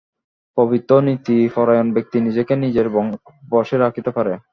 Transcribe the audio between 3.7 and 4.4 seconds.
রাখিতে পারে।